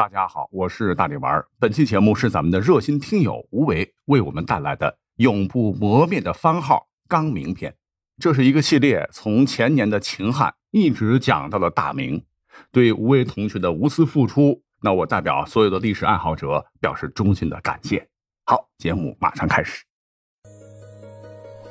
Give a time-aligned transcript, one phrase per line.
[0.00, 1.44] 大家好，我是大力丸。
[1.58, 7.74] 本期节目是咱们的热心听友吴为为我们带来的永不磨灭的番号刚明篇。
[8.16, 12.24] 这是一个系列，从前年的秦汉一直讲到了大明。
[12.72, 18.08] 对吴为同学的无私付出，那我代表所有的历史爱好者表示衷心的感谢。
[18.46, 19.84] 好，节目马上开始。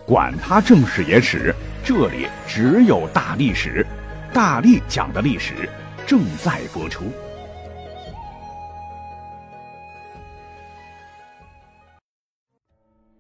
[0.06, 1.52] 管他正史野史，
[1.84, 3.84] 这里只有大历史，
[4.32, 5.68] 大力讲的历史
[6.06, 7.06] 正在播出。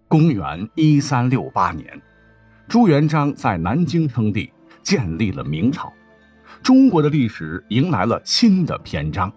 [0.09, 2.02] 公元一三六八年，
[2.68, 4.52] 朱元璋在南京称帝，
[4.82, 5.94] 建立了明朝。
[6.63, 9.32] 中国的历史迎来了新的篇章，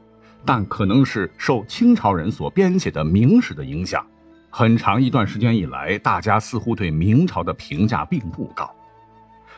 [0.47, 4.03] 但可能是受清朝人所编写的明史的影响，
[4.49, 8.75] 很长一段时间以来，大家似乎对明朝的评价并不高。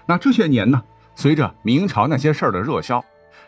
[0.07, 0.83] 那这些年呢，
[1.15, 3.01] 随着明朝那些事儿的热销，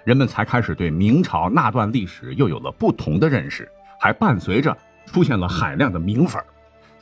[0.04, 6.40] 人们才开始对明朝那段历史又有了不同的认识，还伴随着出现了海量的明粉。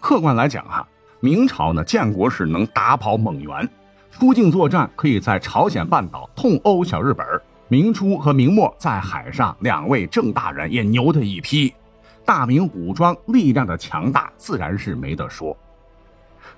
[0.05, 0.87] 客观来讲，哈，
[1.21, 3.67] 明朝呢建国时能打跑蒙元，
[4.11, 7.27] 出境作战可以在朝鲜半岛痛殴小日本。
[7.69, 11.73] 明初和明末在海上两位郑大人也牛的一批，
[12.23, 15.57] 大明武装力量的强大自然是没得说。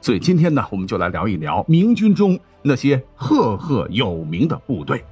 [0.01, 5.05] 所以今天呢，我们就来聊一聊明军中那些赫赫有名的部队。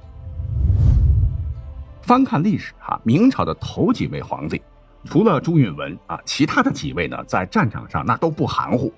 [2.01, 4.61] 翻看历史，哈，明朝的头几位皇帝。
[5.05, 8.91] 除了朱允文啊，其他的几位呢，在战场上那都不含糊。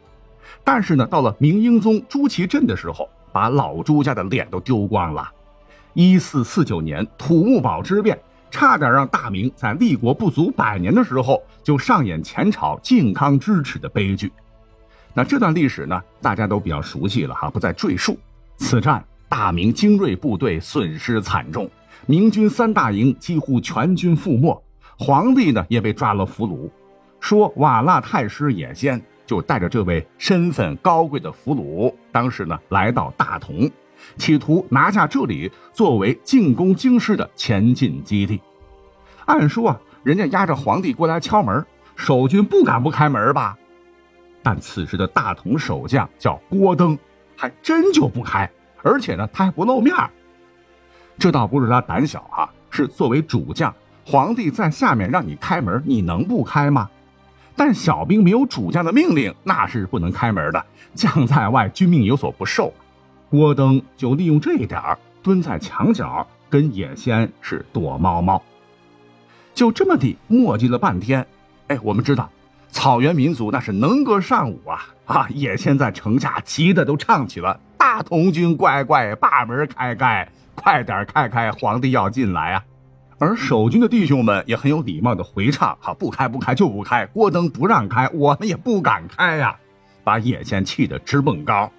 [0.63, 5.29] 但是呢，到了明英宗朱祁镇的时候，把老朱家的脸都丢光了。
[5.93, 8.17] 一四四九年土木堡之变，
[8.49, 14.31] 差点让大明在立国不足百年的时候就上演前朝靖康之耻的悲剧。
[15.13, 18.17] 那这段历史呢，大家都比较熟悉了哈，不再赘述。
[18.57, 21.69] 此战，大明精锐部队损失惨重，
[22.05, 24.61] 明军三大营几乎全军覆没。
[24.97, 26.69] 皇帝呢也被抓了俘虏，
[27.19, 33.69] 说瓦剌太师也先就带着这位身份高贵的俘虏，当时呢来到大同，
[34.17, 38.41] 企图拿下这里作为进攻京师的前进基地。
[39.25, 41.63] 按说啊，人家押着皇帝过来敲门，
[41.95, 43.55] 守军不敢不开门吧？
[44.41, 46.97] 但此时的大同守将叫郭登，
[47.35, 48.49] 还真就不开，
[48.81, 49.93] 而且呢他还不露面。
[51.19, 53.71] 这倒不是他胆小啊，是作为主将。
[54.09, 56.89] 皇帝在下面让你开门，你能不开吗？
[57.57, 60.65] 但小兵没有主将的命令，那是不能开门的。
[60.95, 62.73] 将在外，君命有所不受。
[63.29, 64.81] 郭登就利用这一点
[65.21, 68.41] 蹲在墙角跟野仙是躲猫猫。
[69.53, 71.27] 就这么地磨叽了半天，
[71.67, 72.29] 哎，我们知道
[72.69, 75.27] 草原民族那是能歌善舞啊啊！
[75.31, 82.63] 野仙在城下急得都唱起了：“大同军乖乖，把门开开，快点开开，皇帝要进来啊！”
[83.19, 89.57] 而守军的弟兄们也很有礼貌的回唱：“哈，不开不开就不开，郭登不让开，我们也不敢开呀！”
[90.03, 91.69] 把野仙气得直蹦高。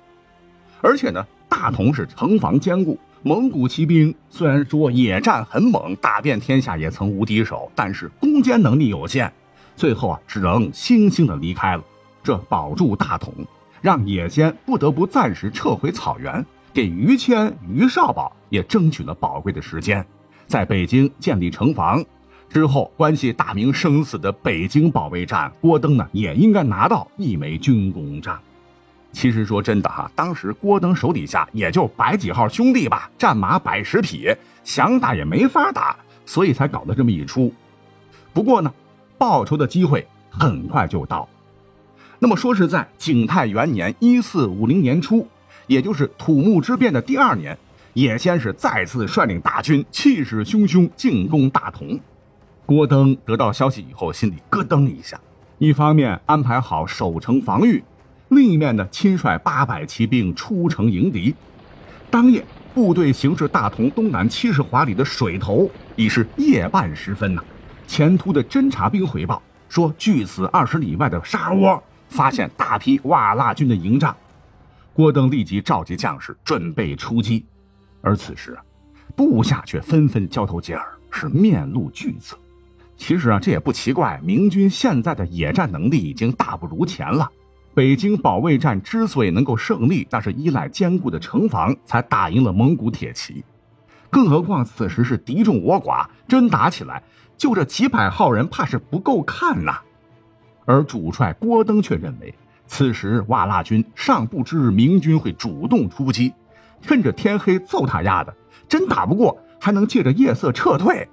[0.83, 9.33] 而且呢，大同是城防坚固，蒙古骑兵虽然说野战很猛，打遍天下也曾无敌手，但是攻坚能力有限，
[9.77, 11.85] 最后啊，只能悻悻的离开了。
[12.23, 13.33] 这保住大同，
[13.81, 16.45] 让野仙不得不暂时撤回草原，
[16.75, 20.05] 给于谦、于少保也争取了宝贵的时间。
[20.49, 22.03] 在北京建立城防
[22.49, 28.41] 之后，关系大明生死的北京保卫战，郭登呢也应该拿到一枚军功章。
[29.13, 35.95] 其实说真的哈，当时郭登手底下也就百几号兄弟吧，战马百十匹，想打也没法打，
[36.25, 37.53] 所以才搞了这么一出。
[38.33, 38.73] 不过呢，
[39.19, 41.29] 报仇的机会很快就到。
[42.19, 45.29] 那么说是在景泰元年一四五零年初，
[45.67, 47.57] 也就是土木之变的第二年。
[47.99, 51.99] 也先是再次率领大军，气势汹汹进攻大同。
[52.65, 55.21] 郭登得到消息以后，心里咯噔一下。
[55.59, 57.83] 一方面安排好守城防御，
[58.29, 61.35] 另一面呢，亲率八百骑兵出城迎敌。
[62.09, 67.43] 当夜，部队行至大同东南七十华里的水头，已是夜半时分呐。
[67.89, 74.17] 前突的侦察兵回报说，距此二十里外的沙窝发现大批瓦剌军的营帐。
[74.93, 77.45] 郭登立即召集将士，准备出击。
[78.01, 78.59] 而此时，
[79.17, 82.37] 部下却纷纷交头接耳，是面露惧色。
[82.97, 84.21] 其实啊，这也不奇怪。
[84.23, 87.31] 明军现在的野战能力已经大不如前了。
[87.75, 93.45] 北京保卫战之所以能够胜利，那是依赖坚固的城防，才打赢了蒙古铁骑。
[94.11, 97.03] 更何况此时是敌众我寡，真打起来，
[97.37, 99.79] 就这几百号人，怕是不够看呐。
[100.65, 102.35] 而主帅郭登却认为，
[102.67, 106.33] 此时瓦剌军尚不知明军会主动出击。
[106.81, 108.35] 趁着天黑揍他丫的，
[108.69, 111.09] 真打不过还能借着夜色撤退，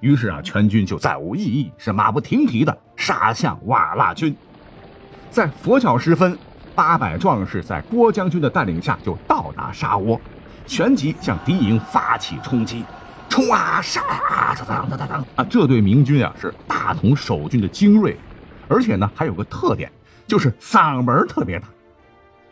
[0.00, 4.36] 于是啊，全军就再无异议，是马不停蹄的杀向瓦剌军。
[5.30, 6.38] 在拂晓时分，
[6.74, 10.20] 八百壮士在郭将军的带领下就到达沙窝，
[10.66, 12.84] 旋即向敌营发起冲击。
[13.28, 13.78] 冲啊！
[13.82, 14.00] 杀！
[14.66, 15.26] 当当当当当！
[15.36, 18.16] 啊，这对明军啊是大同守军的精锐，
[18.68, 19.92] 而且呢还有个特点，
[20.26, 21.68] 就是嗓门特别大。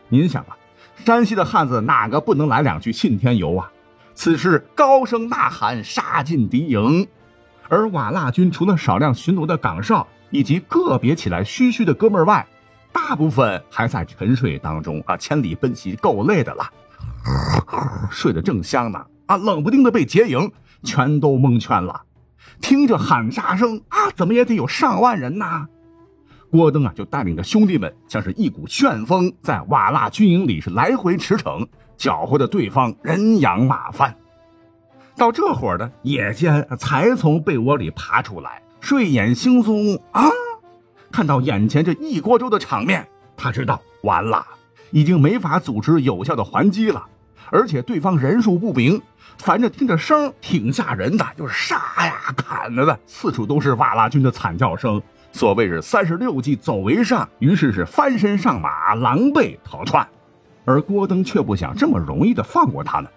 [0.07, 0.55] 您想啊，
[1.05, 3.71] 山西的汉子哪个不能来两句信天游啊？
[4.13, 7.07] 此时高声呐喊，杀进敌营。
[7.69, 12.45] 而瓦剌军除了少量巡逻的岗哨以及个别起来嘘嘘的哥们儿外，
[12.91, 15.15] 大部分还在沉睡当中啊。
[15.15, 16.65] 千里奔袭够累的了，
[18.09, 20.51] 睡得正香呢啊，冷不丁的被劫营。
[20.83, 22.03] 全都蒙圈了，
[22.61, 25.67] 听着喊杀声啊，怎么也得有上万人呐！
[26.49, 31.67] 郭登啊，就带领着兄弟们，像是一股旋风，在瓦剌军营里是来回驰骋，
[31.97, 34.15] 搅和的对方人仰马翻。
[35.17, 40.29] 到这会儿呢，野间才从被窝里爬出来，睡眼惺忪啊，
[41.11, 43.05] 看到眼前这一锅粥的场面，
[43.35, 44.45] 他知道完了，
[44.91, 47.03] 已经没法组织有效的还击了，
[47.49, 49.01] 而且对方人数不明。
[49.37, 55.01] 反正听着声挺吓人的，就是杀呀砍的的，四处都是瓦剌军的惨叫声。
[55.37, 60.05] 所谓是三十六计走为上，于是是翻身上马，狼狈逃窜。
[60.65, 63.11] 而郭登却不想这么容易的放过他们。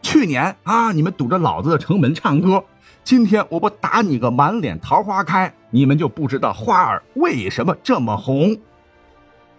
[0.00, 2.62] 去年啊，你们堵着老子的城门唱歌，
[3.02, 8.56] 今天我不打你个满脸桃花开，你们就不知道花儿为什么这么红。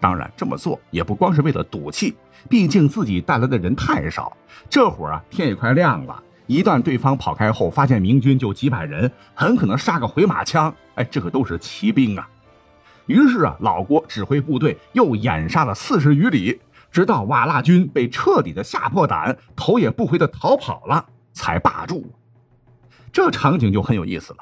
[0.00, 2.16] 当然，这么做也不光是为了赌气。
[2.48, 4.34] 毕竟自己带来的人太少，
[4.70, 6.22] 这会儿啊天也快亮了。
[6.46, 10.72] 一旦对方跑开后，发现明军就几百人，很可能杀个回马枪。
[10.94, 12.28] 哎，这可都是骑兵啊！
[13.06, 16.60] 于是啊，老郭指挥部队又掩杀了四十余里，
[16.90, 22.12] 直到瓦剌军被彻底的吓破胆，头也不回的逃跑了，才罢住。
[23.12, 24.38] 这场景就很有意思了，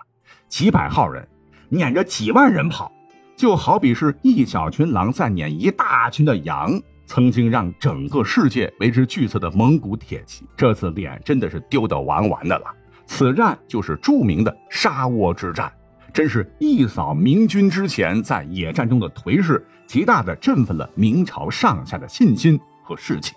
[0.49, 1.27] 几百号人
[1.71, 2.93] 撵着几万人跑，
[3.37, 6.81] 就好比是一小群狼在撵一大群的羊。
[7.07, 12.67] 曾经让整个世界为之惧色的蒙古铁骑，这次脸真的是丢得完完的了。
[13.07, 15.73] 此战就是著名的沙窝之战，
[16.13, 23.35] 真是一扫明军之前在野战中的颓势，极大的振奋了明朝上下的信心和士气。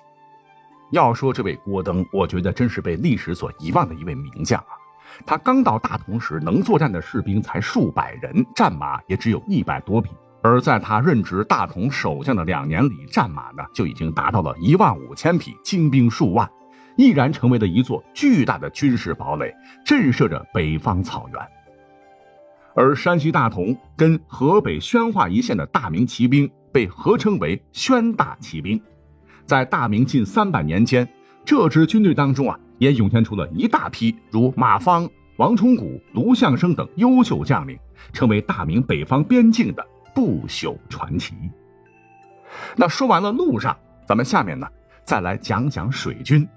[0.92, 4.72] 要说这位郭登，我觉得真是被历史所遗忘的一位名将啊！
[5.26, 10.12] 他刚到大同时，能作战的士兵才数百人，战马也只有一百多匹。
[10.48, 16.50] 而在他任职大同守将的两年里，战马呢就已经达到了一万五千匹，精兵数万，
[16.96, 19.54] 毅然成为了一座巨大的军事堡垒，
[19.86, 21.48] 震慑着北方草原。
[22.74, 28.82] 而山西大同跟河北宣化一线的大明骑兵被合称为宣大骑兵，
[29.46, 31.06] 在大明近三百年间，
[31.44, 37.78] 这支军队当中啊，也涌现出了一大批如马芳、王崇古、卢象升等优秀将领，
[38.14, 39.86] 成为大明北方边境的。
[40.18, 41.36] 不朽传奇。
[42.76, 43.78] 那说完了陆上，
[44.08, 44.68] 咱们下面呢
[45.04, 46.48] 再来讲讲水军。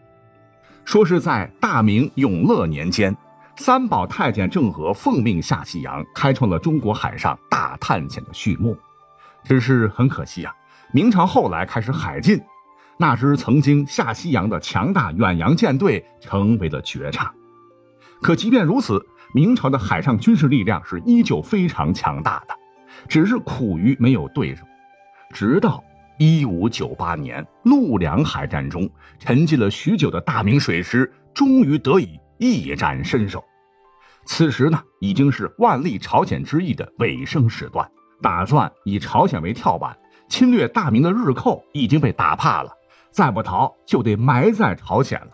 [0.86, 3.14] 说是在大明永乐年间，
[3.56, 8.74] 三宝太监郑和奉命下西洋，开创了中国海上大探险的序幕。
[9.44, 10.54] 只是很可惜啊，
[10.90, 12.40] 明朝后来开始海禁，
[12.96, 17.30] 那支曾经下西洋的强大远洋舰队成为了绝唱。
[18.22, 22.54] 可即便如此，明朝的海上军事力量是依旧非常强大的。
[23.08, 24.64] 只是苦于没有对手，
[25.32, 25.82] 直到
[26.18, 28.88] 一五九八年陆良海战中，
[29.18, 33.42] 沉寂了许久的大明水师终于得以一展身手。
[34.26, 37.90] 此时呢，已经是万历朝鲜之役的尾声时段，
[38.20, 39.96] 打算以朝鲜为跳板，
[40.28, 42.70] 侵略大明的日寇已经被打怕了，
[43.10, 45.30] 再不逃就得埋在朝鲜了。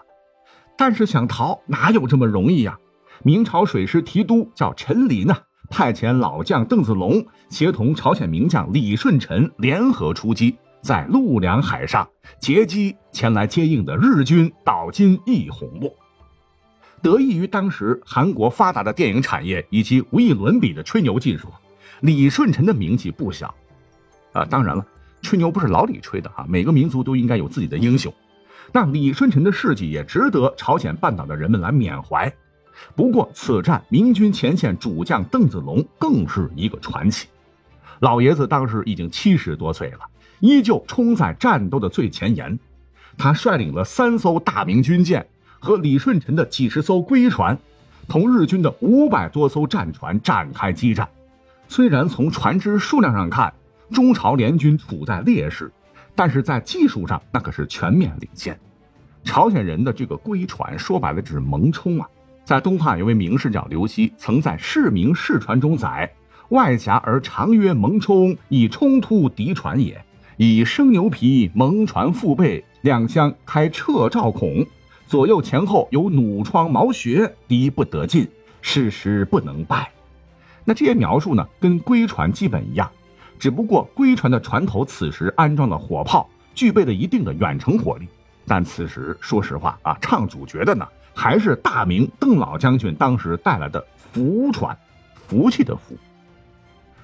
[0.78, 2.78] 但是想逃哪有这么容易呀？
[3.22, 5.42] 明朝水师提督叫陈林啊。
[5.68, 12.08] 派遣老将邓子龙协同朝鲜名将李舜臣联合出击，在陆良海上
[12.40, 15.94] 截击前来接应的日军岛津义弘部。
[17.02, 21.48] 得益于当时韩国发达的电影产业以及无与伦比的吹牛技术，
[22.00, 23.54] 李舜臣的名气不小。
[24.32, 24.84] 啊，当然了，
[25.22, 28.12] 吹牛不是老李吹的哈，每个民族都应该有自己的英雄。
[28.72, 32.32] 那李舜臣的事迹也值得朝鲜半岛的人们来缅怀。
[32.94, 37.26] 不过，此战明军前线主将邓子龙更是一个传奇。
[38.00, 40.00] 老爷子当时已经七十多岁了，
[40.40, 42.58] 依旧冲在战斗的最前沿。
[43.16, 45.26] 他率领了三艘大明军舰
[45.58, 47.58] 和李舜臣的几十艘龟船，
[48.06, 51.08] 同日军的五百多艘战船展开激战。
[51.68, 53.52] 虽然从船只数量上看，
[53.90, 55.72] 中朝联军处在劣势，
[56.14, 58.58] 但是在技术上那可是全面领先。
[59.24, 62.08] 朝鲜人的这个龟船，说白了就是猛冲啊！
[62.46, 66.08] 在东汉有位名士叫刘熙，曾在《市名世传》中载
[66.50, 70.00] ：“外狭而长曰蒙冲，以冲突敌船也。
[70.36, 74.64] 以生牛皮蒙船腹背，两相开彻照孔，
[75.08, 78.28] 左右前后有弩疮毛穴，敌不得进，
[78.62, 79.90] 事时不能败。”
[80.64, 82.88] 那这些描述呢，跟龟船基本一样，
[83.40, 88.06] 只不过龟船的船头此时安装了火炮，具备了一定的远程火力。
[88.46, 90.86] 但此时说实话啊，唱主角的呢？
[91.14, 94.76] 还是大明邓老将军当时带来的福船，
[95.26, 95.96] 福气的福。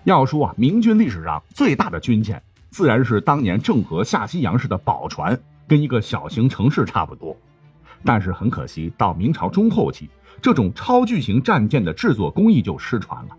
[0.05, 7.35] 要说啊，明军历史上最大的军舰，自然是当年郑和下西洋时的宝船，跟一个小型城市差不多。
[8.05, 10.11] 但是很可惜，到明朝中后期，
[10.43, 13.37] 这种超巨型战舰的制作工艺就失传了。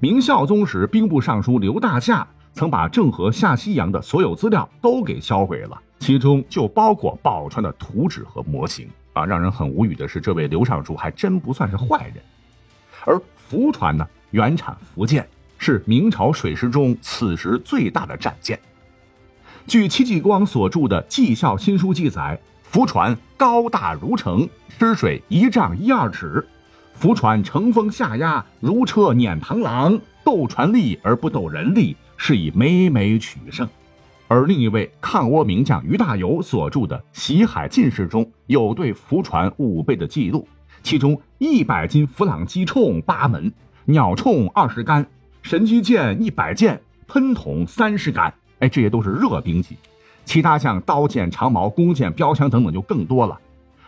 [0.00, 8.90] 明孝宗时，兵部尚书刘大夏曾把郑和下西洋的所有资料都给销毁了，其中就包括宝船的图纸和模型。
[9.12, 12.16] 啊，让人很无语的是，这位刘尚书还真不算是坏人。
[13.04, 15.28] 而福船呢，原产福建，
[15.58, 18.58] 是明朝水师中此时最大的战舰。
[19.66, 26.44] 据戚继光所著的《纪孝新书》记载，福船高大如城，吃水一丈一二尺。
[26.94, 33.68] 福船乘风下压，如车碾螳螂，斗船力而不斗人力，是以每每取胜。
[34.32, 40.48] 而另一位抗倭名将于大猷所著的《袭海进士》中有对浮船五倍的记录，
[40.82, 43.52] 其中一百斤弗朗机铳八门，
[43.84, 45.06] 鸟铳二十杆，
[45.42, 48.32] 神机箭一百箭，喷筒三十杆。
[48.60, 49.76] 哎，这些都是热兵器，
[50.24, 53.38] 其他像刀剑、长矛、弓箭、标枪等等就更多了。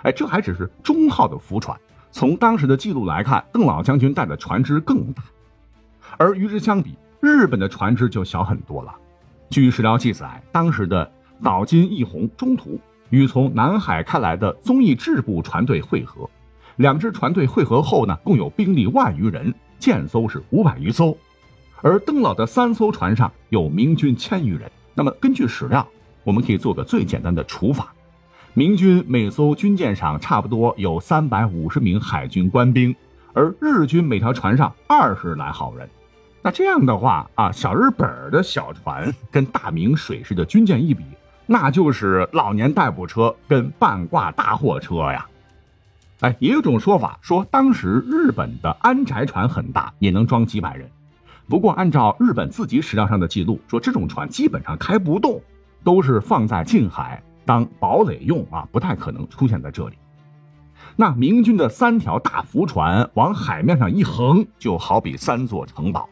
[0.02, 1.74] 哎，这还只是中号的浮船。
[2.12, 5.22] 从当时的记录来看，邓老将军带的船只更大，
[6.18, 8.94] 而与之相比，日本的船只就小很多了。
[9.54, 11.08] 据史料记载，当时的
[11.40, 12.76] 岛津义弘中途
[13.11, 16.28] 与从南海开来的综艺制部船队会合，
[16.75, 21.16] 两支船队会合后呢，共有兵力万余人，舰艘是五百余艘，
[21.82, 24.68] 而邓老的三艘船上有明军千余人。
[24.92, 25.87] 那么根据史料，
[26.25, 27.94] 我们可以做个最简单的除法：
[28.54, 32.92] 明军每艘军舰上差不多有三百五十名海军官兵，
[33.32, 35.88] 而日军每条船上二十来号人。
[36.46, 41.02] 那这样的话啊，小日本的小船跟大明水师的军舰一比，
[41.46, 45.26] 那就是老年代步车跟半挂大货车呀。
[46.20, 50.86] 哎，也有种说法说，当时日本的安宅船很大，也能装几百人。
[51.48, 55.40] 不过，按照日本自己史料上的记录，说这种船基本上开不动，
[55.82, 59.96] 都是放在近海当堡垒用啊，不太可能出现在这里。
[60.94, 66.06] 那明军的三条大浮船往海面上一横，就好比三座城堡。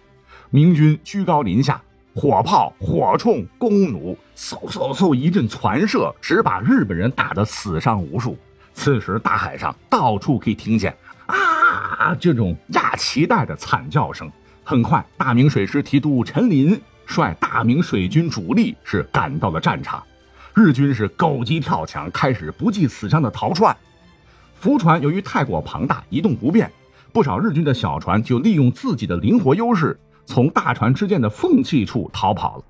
[0.54, 1.80] 明军居高临下，
[2.14, 8.36] 火炮、火铳、弓弩，嗖嗖嗖一阵传射，只把日本人打得死伤无数。
[8.74, 10.94] 此时大海上到处可以听见
[11.24, 14.30] 啊这种压脐带的惨叫声。
[14.62, 20.04] 很快，大明水师提督陈林率大明水军主力是赶到了战场，
[20.52, 23.74] 日军是狗急跳墙，开始不计死伤的逃窜。
[24.52, 26.70] 浮船由于太过庞大，移动不便，
[27.10, 29.98] 不少日军的小船就利用自己的灵活优势。
[30.24, 32.64] 从大船之间的缝隙处逃跑了。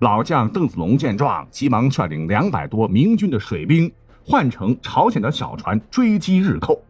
[0.00, 3.90] 老将邓子龙见状，急忙率领两百多明军的水兵
[4.24, 6.80] 换乘朝鲜的小船追击日寇。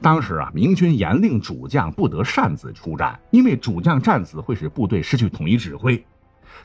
[0.00, 6.04] 当时啊，明军严令主将不得擅自出战，因为主将战死会使部队失去统一指挥。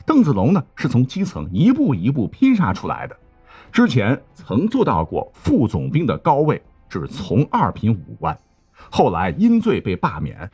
[0.06, 3.16] 邓子龙呢，是从基层一步一步拼杀出来的，
[3.72, 8.38] 之前曾做到过副总兵的高位，是从二品武官，
[8.90, 10.48] 后来因罪被罢免。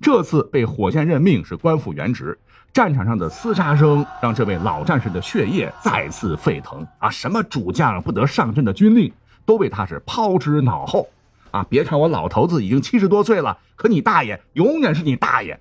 [0.00, 2.38] 这次被火箭任命是官复原职，
[2.72, 7.08] 战场上的厮杀声让这位老战士的血液再次沸腾啊！
[7.08, 9.10] 什么主将不得上阵的军令，
[9.46, 11.08] 都被他是抛之脑后
[11.50, 11.64] 啊！
[11.70, 15.58] 别看我老头子已经七十多岁了，可你大爷永远是你大爷。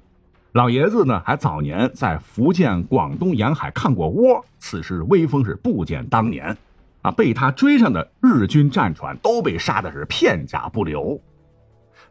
[0.51, 6.57] 老爷子呢，还早年在福建、广东沿海抗过倭，此时威风是不减当年
[7.01, 7.11] 啊！
[7.11, 11.17] 被他追上的日军战船都被杀的是片甲不留，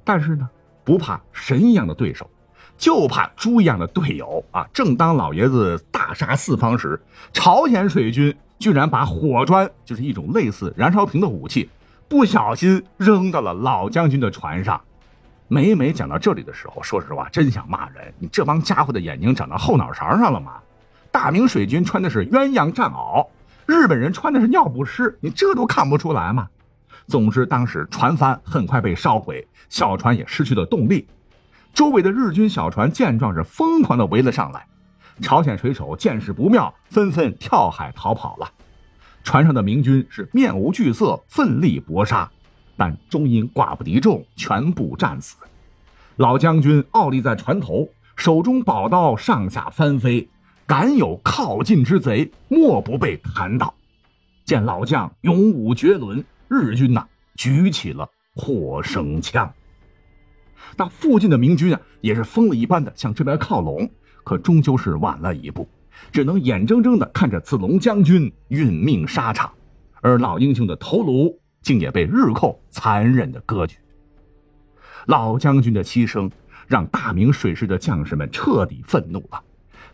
[0.03, 0.49] 但是呢。
[0.85, 2.29] 不怕神一样的对手，
[2.77, 4.67] 就怕猪一样的队友啊！
[4.73, 7.01] 正当老爷子大杀四方时，
[7.33, 11.71] 朝鲜水军居然把火砖，就是一种类似燃烧瓶的武器，
[12.09, 14.81] 不小心扔到了老将军的船上。
[15.49, 20.55] 每每讲到这里的时候，说实话，真想骂人：你这帮家伙的眼睛长到后脑勺上了吗？
[21.11, 23.27] 大明水军穿的是鸳鸯战袄，
[23.67, 26.49] 日本人穿的是尿不湿，你这都看不出来吗？
[27.07, 31.07] 总之，当时船帆很快被烧毁，小船也失去了动力。
[31.73, 34.67] 周围的日军小船见状是疯狂地围了上来，
[35.21, 38.51] 朝鲜水手见势不妙，纷纷跳海逃跑了。
[39.23, 42.31] 船上的明军是面无惧色，奋力搏杀。
[42.77, 45.37] 但终因寡不敌众，全部战死。
[46.17, 50.29] 老将军傲立在船头，手中宝刀上下翻飞，
[50.67, 53.73] 敢有靠近之贼，莫不被砍倒。
[54.45, 59.53] 见老将勇武绝伦，日军呐举起了火绳枪。
[60.77, 63.91] 那附近的明军啊，也是疯了一般的向这边靠拢，
[64.23, 65.69] 可终究是晚了一步，
[66.13, 69.53] 只能眼睁睁的看着子龙将军殒命沙场，
[70.01, 73.79] 而老英雄的头颅竟也被日寇残忍的割去。
[75.07, 76.31] 老将军的牺牲，
[76.67, 79.43] 让大明水师的将士们彻底愤怒了。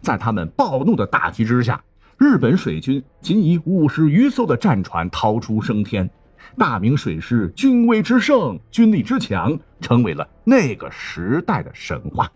[0.01, 1.83] 在他们暴怒的大旗之下，
[2.17, 6.09] 日本水军仅以五十余艘的战船逃出升天，
[6.57, 12.31] 大明水师军威之盛、军力之强，成为了那个时代的神话。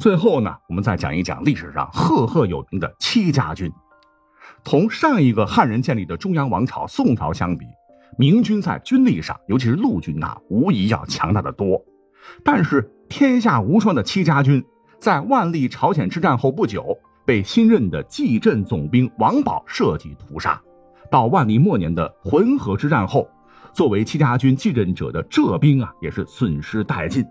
[0.00, 3.70] 最后呢，我们再讲一讲历史上赫赫有名的戚家军。
[4.62, 7.66] 同上一个汉人建立的中央王朝宋朝相比，
[8.16, 11.80] 明军在军力上，尤其是陆军呐，无疑要强大的多。
[12.44, 14.64] 但是天下无双的戚家军，
[15.00, 20.60] 在万历朝鲜之战后不久，被新任的蓟镇总兵王保设计屠杀。
[21.10, 23.28] 到万历末年的浑河之战后，
[23.72, 27.24] 作为戚家军继任者的浙兵啊，也是损失殆尽。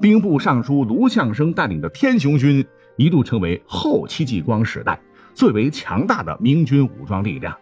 [0.00, 2.64] 兵部尚书卢象升带领的天雄军，
[2.96, 4.98] 一度成为后戚继光时代
[5.34, 7.56] 最为强大的明军武装力量。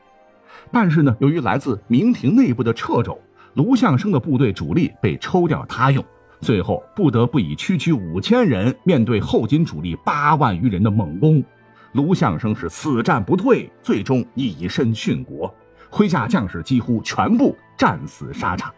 [0.70, 3.18] 但是呢，由于来自明廷内部的掣肘，
[3.54, 6.04] 卢象升的部队主力被抽调他用，
[6.40, 11.42] 最后不得不以区区五千人面对后金主力八万余人的猛攻，
[11.92, 15.54] 卢象升是死战不退，最终以身殉国，
[15.90, 18.72] 麾下将士几乎全部战死沙场。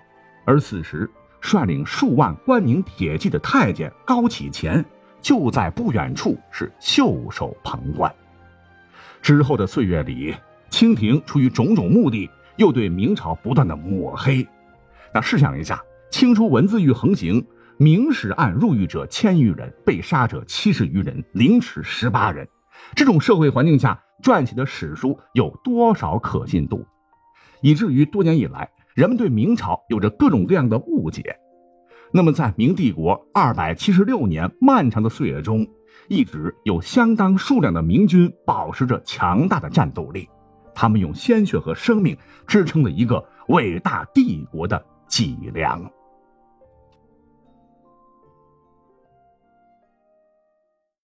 [0.45, 4.85] 而此时，率领数万关宁铁骑的太监高启乾
[5.21, 8.12] 就在不远处是袖手旁观。
[9.21, 10.35] 之后的岁月里。
[10.71, 14.47] 清廷出于种种目的，又对明朝不断的抹黑。
[15.12, 17.45] 那试想一下，清初文字狱横行，
[17.76, 22.49] 明史案入狱者千余人，被杀者七十余人，凌迟十八人。
[22.95, 26.87] 这种社会环境下撰写的史书有多少可信度？
[27.62, 31.37] 以至于多年以来，人们对明朝有着各种各样的误解。
[32.12, 35.66] 那么，在明帝国二百七十六年漫长的岁月中，
[36.09, 40.29] 一直有相当数量的明军保持着强大的战斗力。
[40.75, 42.16] 他们用鲜血和生命
[42.47, 45.88] 支撑了一个伟大帝国的脊梁。